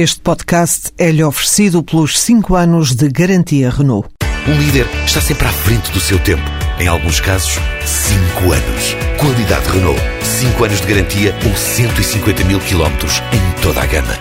Este 0.00 0.20
podcast 0.20 0.92
é-lhe 0.96 1.24
oferecido 1.24 1.82
pelos 1.82 2.20
5 2.20 2.54
anos 2.54 2.94
de 2.94 3.08
garantia 3.08 3.68
Renault. 3.68 4.08
Um 4.46 4.56
líder 4.56 4.86
está 5.04 5.20
sempre 5.20 5.48
à 5.48 5.50
frente 5.50 5.90
do 5.90 5.98
seu 5.98 6.20
tempo. 6.20 6.44
Em 6.78 6.86
alguns 6.86 7.18
casos, 7.18 7.58
5 7.84 8.52
anos. 8.52 8.94
Qualidade 9.18 9.68
Renault. 9.68 10.00
5 10.22 10.64
anos 10.64 10.80
de 10.82 10.86
garantia 10.86 11.34
ou 11.44 11.52
150 11.52 12.44
mil 12.44 12.60
quilómetros 12.60 13.20
em 13.32 13.60
toda 13.60 13.82
a 13.82 13.86
gama. 13.86 14.14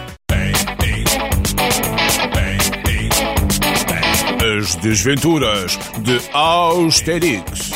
As 4.57 4.75
desventuras 4.77 5.77
de 5.99 6.19
Austerix. 6.33 7.69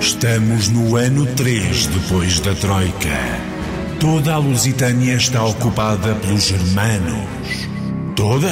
Estamos 0.00 0.68
no 0.68 0.96
ano 0.96 1.24
3 1.36 1.86
depois 1.86 2.40
da 2.40 2.54
Troika. 2.54 3.43
Toda 4.04 4.34
a 4.34 4.36
Lusitânia 4.36 5.14
está 5.14 5.42
ocupada 5.42 6.14
pelos 6.16 6.42
germanos. 6.42 7.26
Toda? 8.14 8.50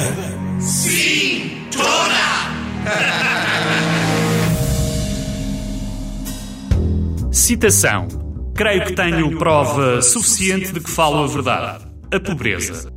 Citação. 7.31 8.07
Creio 8.55 8.83
que 8.83 8.93
tenho 8.93 9.37
prova 9.37 10.01
suficiente 10.01 10.73
de 10.73 10.79
que 10.79 10.89
falo 10.89 11.23
a 11.23 11.27
verdade. 11.27 11.85
A 12.11 12.19
pobreza. 12.19 12.91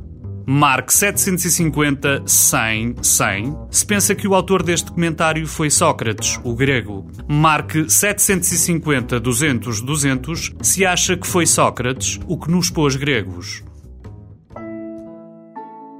Mark 0.49 0.91
750, 0.91 2.23
100, 2.25 2.95
100, 3.01 3.57
se 3.69 3.85
pensa 3.85 4.15
que 4.15 4.25
o 4.25 4.33
autor 4.33 4.63
deste 4.63 4.89
comentário 4.89 5.45
foi 5.45 5.69
Sócrates, 5.69 6.39
o 6.41 6.55
grego. 6.55 7.05
Mark 7.27 7.73
750, 7.89 9.19
200, 9.19 9.81
200, 9.81 10.53
se 10.61 10.85
acha 10.85 11.17
que 11.17 11.27
foi 11.27 11.45
Sócrates, 11.45 12.17
o 12.25 12.39
que 12.39 12.49
nos 12.49 12.69
pôs 12.69 12.95
gregos. 12.95 13.61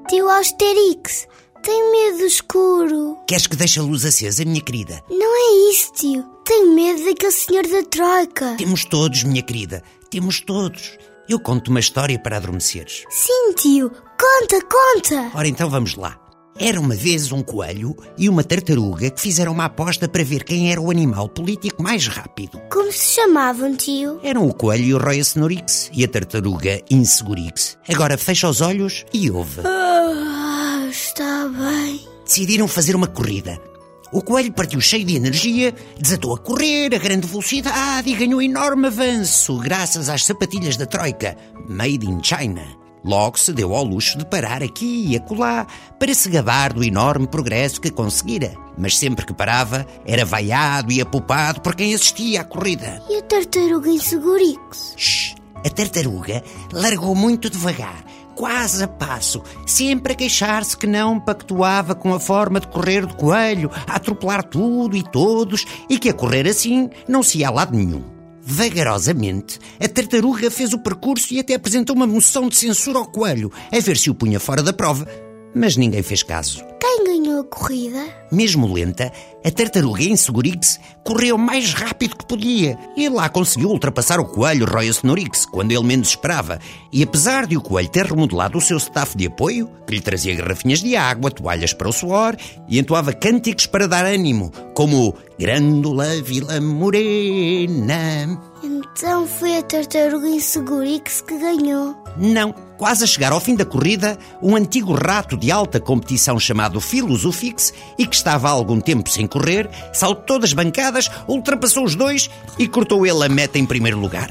Tio 0.08 0.30
Austerix, 0.30 1.28
tenho 1.62 1.92
medo 1.92 2.20
do 2.20 2.26
escuro. 2.26 3.18
Queres 3.28 3.48
que 3.48 3.58
deixe 3.58 3.82
a 3.82 3.84
luz 3.84 4.06
acesa, 4.06 4.46
minha 4.46 4.62
querida? 4.62 5.04
Não 5.10 5.36
é 5.36 5.72
isso, 5.72 5.92
tio. 5.92 6.24
Tenho 6.46 6.74
medo 6.74 7.04
daquele 7.04 7.32
senhor 7.34 7.68
da 7.68 7.84
Troika. 7.84 8.56
Temos 8.56 8.86
todos, 8.86 9.24
minha 9.24 9.42
querida. 9.42 9.84
Temos 10.10 10.40
todos. 10.40 10.98
Eu 11.30 11.40
conto 11.40 11.70
uma 11.70 11.80
história 11.80 12.18
para 12.18 12.38
adormeceres. 12.38 13.04
Sim, 13.10 13.54
tio. 13.54 13.90
Conta, 13.90 14.62
conta. 14.66 15.32
Ora, 15.38 15.48
então 15.48 15.70
vamos 15.70 15.96
lá. 15.96 16.18
Era 16.60 16.80
uma 16.80 16.96
vez 16.96 17.32
um 17.32 17.44
coelho 17.44 17.96
e 18.18 18.28
uma 18.28 18.44
tartaruga 18.44 19.12
que 19.12 19.22
fizeram 19.22 19.52
uma 19.52 19.66
aposta 19.66 20.08
para 20.08 20.24
ver 20.24 20.44
quem 20.44 20.72
era 20.72 20.82
o 20.82 20.90
animal 20.90 21.30
político 21.30 21.84
mais 21.84 22.08
rápido. 22.08 22.60
Como 22.72 22.92
se 22.92 23.16
chamavam, 23.16 23.76
tio? 23.76 24.20
Eram 24.24 24.48
o 24.48 24.54
coelho 24.54 24.84
e 24.86 24.94
o 24.94 24.98
Roya 24.98 25.20
Snorix 25.20 25.92
e 25.94 26.04
a 26.04 26.08
tartaruga 26.08 26.82
Insegurix. 26.90 27.78
Agora 27.88 28.18
fecha 28.18 28.50
os 28.50 28.62
olhos 28.62 29.06
e 29.14 29.30
ouve. 29.30 29.62
Ah, 29.66 30.88
está 30.90 31.48
bem. 31.50 32.08
Decidiram 32.26 32.68
fazer 32.68 32.96
uma 32.96 33.08
corrida. 33.08 33.62
O 34.12 34.22
coelho 34.22 34.54
partiu 34.54 34.80
cheio 34.80 35.04
de 35.04 35.16
energia, 35.16 35.74
desatou 36.00 36.34
a 36.34 36.40
correr 36.40 36.96
a 36.96 36.98
grande 36.98 37.28
velocidade 37.28 38.10
e 38.10 38.16
ganhou 38.16 38.42
enorme 38.42 38.88
avanço 38.88 39.58
graças 39.58 40.08
às 40.08 40.24
sapatilhas 40.26 40.78
da 40.78 40.86
Troika, 40.86 41.36
made 41.68 42.10
in 42.10 42.24
China. 42.24 42.64
Logo 43.04 43.38
se 43.38 43.54
deu 43.54 43.74
ao 43.74 43.84
luxo 43.84 44.18
de 44.18 44.26
parar 44.26 44.64
aqui 44.64 45.08
e 45.08 45.16
acolá 45.16 45.68
para 46.00 46.14
se 46.14 46.30
gabar 46.30 46.74
do 46.74 46.84
enorme 46.84 47.28
progresso 47.28 47.80
que 47.80 47.92
conseguira. 47.92 48.54
Mas 48.78 48.98
sempre 48.98 49.26
que 49.26 49.34
parava, 49.34 49.86
era 50.06 50.26
vaiado 50.26 50.92
e 50.92 51.02
apupado 51.02 51.62
por 51.62 51.76
quem 51.76 51.94
assistia 51.94 52.42
à 52.42 52.44
corrida. 52.44 53.02
E 53.10 53.18
a 53.18 53.22
tartaruga 53.22 53.90
Insegurix? 53.90 54.94
Shhh, 54.98 55.36
a 55.66 55.70
tartaruga 55.70 56.44
largou 56.72 57.16
muito 57.16 57.50
devagar, 57.50 58.04
quase 58.38 58.84
a 58.84 58.88
passo, 58.88 59.42
sempre 59.66 60.14
a 60.14 60.16
queixar-se 60.16 60.78
que 60.78 60.86
não 60.86 61.20
pactuava 61.20 61.96
com 61.96 62.14
a 62.14 62.20
forma 62.20 62.60
de 62.60 62.68
correr 62.68 63.04
do 63.06 63.16
coelho, 63.16 63.72
a 63.88 63.96
atropelar 63.96 64.44
tudo 64.44 64.96
e 64.96 65.02
todos, 65.02 65.66
e 65.90 65.98
que 65.98 66.10
a 66.10 66.14
correr 66.14 66.48
assim 66.48 66.88
não 67.08 67.24
se 67.24 67.40
ia 67.40 67.48
a 67.48 67.52
lado 67.52 67.76
nenhum. 67.76 68.04
Vagarosamente, 68.40 69.60
a 69.82 69.88
tartaruga 69.90 70.52
fez 70.52 70.72
o 70.72 70.80
percurso 70.80 71.34
e 71.34 71.40
até 71.40 71.56
apresentou 71.56 71.96
uma 71.96 72.08
moção 72.08 72.48
de 72.48 72.56
censura 72.56 73.00
ao 73.00 73.08
coelho, 73.08 73.52
a 73.74 73.80
ver 73.80 73.98
se 73.98 74.10
o 74.10 74.16
punha 74.16 74.40
fora 74.40 74.62
da 74.62 74.72
prova. 74.72 75.08
Mas 75.54 75.76
ninguém 75.76 76.04
fez 76.04 76.22
caso. 76.22 76.64
Quem 76.80 77.04
ganhou 77.04 77.42
a 77.42 77.44
corrida? 77.44 78.06
Mesmo 78.32 78.72
lenta, 78.72 79.12
a 79.48 79.52
tartaruga 79.52 80.04
Insegurix 80.04 80.78
correu 81.06 81.38
mais 81.38 81.74
rápido 81.74 82.18
que 82.18 82.26
podia 82.26 82.78
e 82.98 83.08
lá 83.08 83.30
conseguiu 83.30 83.70
ultrapassar 83.70 84.20
o 84.20 84.26
coelho 84.26 84.66
Roya 84.66 84.90
Snorix 84.90 85.46
quando 85.46 85.72
ele 85.72 85.86
menos 85.86 86.10
esperava. 86.10 86.60
E 86.92 87.02
apesar 87.02 87.48
de 87.48 87.56
o 87.56 87.62
coelho 87.62 87.88
ter 87.88 88.08
remodelado 88.08 88.58
o 88.58 88.62
seu 88.62 88.76
staff 88.76 89.16
de 89.16 89.28
apoio, 89.28 89.70
que 89.88 89.96
lhe 89.96 90.02
trazia 90.02 90.36
garrafinhas 90.36 90.82
de 90.82 90.98
água, 90.98 91.32
toalhas 91.32 91.72
para 91.72 91.88
o 91.88 91.94
suor 91.94 92.36
e 92.68 92.78
entoava 92.78 93.14
cânticos 93.14 93.68
para 93.68 93.88
dar 93.88 94.04
ânimo, 94.04 94.52
como 94.74 95.16
Grândola 95.40 96.22
Vila 96.22 96.60
Morena. 96.60 98.38
Então 98.62 99.26
foi 99.28 99.58
a 99.58 99.64
tartaruga 99.64 100.28
Insegurix 100.28 101.22
que 101.22 101.38
ganhou. 101.38 101.96
Não. 102.18 102.54
Quase 102.78 103.04
a 103.04 103.08
chegar 103.08 103.32
ao 103.32 103.40
fim 103.40 103.56
da 103.56 103.66
corrida, 103.66 104.20
um 104.42 104.56
antigo 104.56 104.94
rato 104.94 105.36
de 105.36 105.52
alta 105.52 105.80
competição 105.80 106.40
chamado 106.40 106.80
Filosofix 106.80 107.74
e 107.98 108.06
que 108.06 108.16
estava 108.16 108.48
há 108.48 108.52
algum 108.52 108.80
tempo 108.80 109.10
sem 109.10 109.26
correr, 109.38 109.70
saltou 109.94 110.40
das 110.40 110.54
bancadas, 110.54 111.10
ultrapassou 111.28 111.86
os 111.86 111.96
dois 111.96 112.30
e 112.58 112.68
cortou 112.68 113.06
ele 113.06 113.24
a 113.24 113.30
meta 113.30 113.60
em 113.60 113.66
primeiro 113.66 114.00
lugar. 114.00 114.30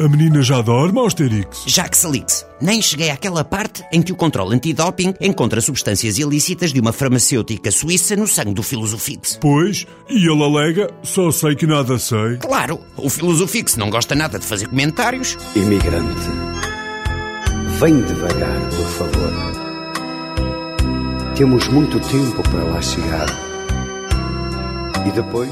A 0.00 0.08
menina 0.08 0.42
já 0.42 0.60
dorme, 0.60 0.98
Austerix? 0.98 1.62
Jacques 1.64 2.00
Salix, 2.00 2.44
nem 2.60 2.82
cheguei 2.82 3.10
àquela 3.10 3.44
parte 3.44 3.84
em 3.92 4.02
que 4.02 4.10
o 4.10 4.16
controle 4.16 4.56
antidoping 4.56 5.14
encontra 5.20 5.60
substâncias 5.60 6.18
ilícitas 6.18 6.72
de 6.72 6.80
uma 6.80 6.92
farmacêutica 6.92 7.70
suíça 7.70 8.16
no 8.16 8.26
sangue 8.26 8.54
do 8.54 8.64
Filosofix. 8.64 9.38
Pois, 9.40 9.86
e 10.10 10.28
ele 10.28 10.42
alega, 10.42 10.90
só 11.04 11.30
sei 11.30 11.54
que 11.54 11.68
nada 11.68 12.00
sei. 12.00 12.38
Claro, 12.38 12.80
o 12.96 13.08
Filosofix 13.08 13.76
não 13.76 13.90
gosta 13.90 14.16
nada 14.16 14.40
de 14.40 14.44
fazer 14.44 14.66
comentários. 14.66 15.38
Imigrante, 15.54 16.51
vem 17.82 18.00
devagar, 18.02 18.60
por 18.70 18.86
favor. 18.90 19.32
Temos 21.34 21.66
muito 21.66 21.98
tempo 21.98 22.40
para 22.48 22.62
lá 22.62 22.80
chegar. 22.80 23.26
E 25.04 25.10
depois? 25.10 25.50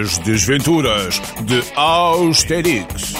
As 0.00 0.16
desventuras 0.18 1.20
de 1.42 1.62
Austerix. 1.76 3.12